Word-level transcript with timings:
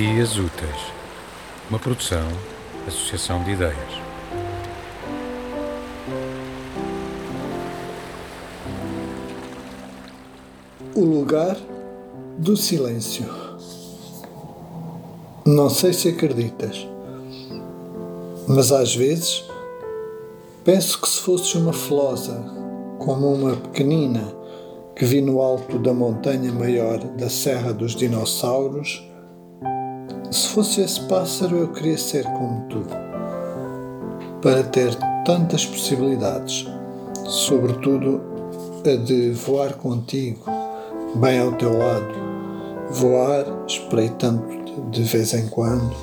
Dias 0.00 0.38
Úteis, 0.38 0.94
uma 1.68 1.78
produção, 1.78 2.26
associação 2.88 3.44
de 3.44 3.50
ideias. 3.50 3.76
O 10.94 11.04
lugar 11.04 11.54
do 12.38 12.56
silêncio. 12.56 13.26
Não 15.44 15.68
sei 15.68 15.92
se 15.92 16.08
acreditas, 16.08 16.88
mas 18.48 18.72
às 18.72 18.96
vezes 18.96 19.44
penso 20.64 20.98
que 20.98 21.10
se 21.10 21.20
fosse 21.20 21.58
uma 21.58 21.74
flosa, 21.74 22.42
como 22.98 23.30
uma 23.34 23.54
pequenina 23.54 24.34
que 24.96 25.04
vi 25.04 25.20
no 25.20 25.42
alto 25.42 25.78
da 25.78 25.92
montanha 25.92 26.50
maior 26.50 26.96
da 26.96 27.28
Serra 27.28 27.74
dos 27.74 27.94
Dinossauros, 27.94 29.09
se 30.30 30.48
fosse 30.48 30.80
esse 30.80 31.00
pássaro 31.02 31.56
eu 31.56 31.68
queria 31.68 31.98
ser 31.98 32.24
como 32.24 32.64
tu, 32.68 32.84
para 34.40 34.62
ter 34.62 34.94
tantas 35.24 35.66
possibilidades, 35.66 36.66
sobretudo 37.26 38.20
a 38.86 38.96
de 38.96 39.32
voar 39.32 39.74
contigo, 39.74 40.44
bem 41.16 41.40
ao 41.40 41.52
teu 41.52 41.76
lado, 41.76 42.14
voar 42.90 43.44
espreitando 43.66 44.44
de 44.90 45.02
vez 45.02 45.34
em 45.34 45.48
quando, 45.48 45.94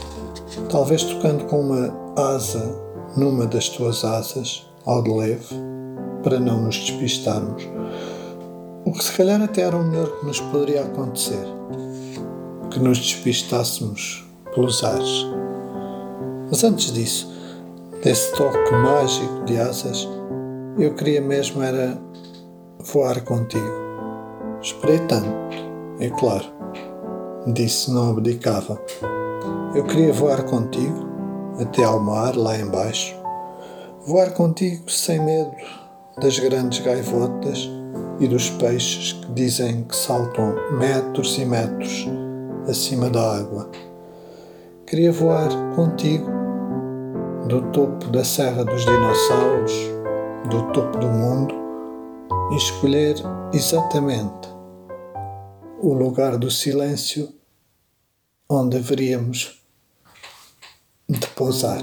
talvez 0.70 1.04
tocando 1.04 1.46
com 1.46 1.62
uma 1.62 1.94
asa 2.18 2.76
numa 3.16 3.46
das 3.46 3.70
tuas 3.70 4.04
asas, 4.04 4.66
ao 4.86 5.02
de 5.02 5.10
leve, 5.10 5.56
para 6.22 6.40
não 6.40 6.64
nos 6.64 6.76
despistarmos. 6.76 7.64
O 8.86 8.92
que 8.92 9.04
se 9.04 9.14
calhar 9.14 9.42
até 9.42 9.62
era 9.62 9.76
o 9.76 9.84
melhor 9.84 10.20
que 10.20 10.26
nos 10.26 10.40
poderia 10.40 10.84
acontecer. 10.84 11.46
Que 12.78 12.84
nos 12.84 13.00
despistássemos 13.00 14.24
pelos 14.54 14.84
ares. 14.84 15.26
Mas 16.48 16.64
antes 16.64 16.94
disso, 16.94 17.28
desse 18.04 18.32
toque 18.34 18.72
mágico 18.72 19.46
de 19.46 19.58
asas, 19.58 20.08
eu 20.78 20.94
queria 20.94 21.20
mesmo 21.20 21.64
era 21.64 21.98
voar 22.78 23.22
contigo. 23.22 23.66
Esperei 24.62 25.00
tanto, 25.08 25.28
é 26.00 26.08
claro. 26.12 26.46
Disse 27.48 27.90
não 27.92 28.12
abdicava. 28.12 28.80
Eu 29.74 29.84
queria 29.86 30.14
voar 30.14 30.44
contigo 30.44 31.04
até 31.60 31.84
ao 31.84 32.00
mar 32.00 32.36
lá 32.36 32.60
embaixo. 32.60 33.16
Voar 34.06 34.34
contigo 34.34 34.88
sem 34.92 35.20
medo 35.20 35.56
das 36.22 36.38
grandes 36.38 36.78
gaivotas 36.86 37.68
e 38.20 38.28
dos 38.28 38.52
peixes 38.52 39.14
que 39.14 39.32
dizem 39.32 39.84
que 39.84 39.96
saltam 39.96 40.54
metros 40.78 41.40
e 41.40 41.46
metros 41.46 42.08
acima 42.68 43.10
da 43.10 43.38
água. 43.38 43.70
Queria 44.86 45.12
voar 45.12 45.50
contigo 45.76 46.30
do 47.48 47.62
topo 47.72 48.08
da 48.10 48.24
Serra 48.24 48.64
dos 48.64 48.86
Dinossauros, 48.86 49.74
do 50.50 50.72
topo 50.72 50.98
do 50.98 51.08
mundo, 51.08 51.56
e 52.52 52.56
escolher 52.56 53.16
exatamente 53.54 54.48
o 55.82 55.94
lugar 55.94 56.38
do 56.38 56.50
silêncio 56.50 57.30
onde 58.50 58.78
haveríamos 58.78 59.62
de 61.10 61.28
pousar. 61.28 61.82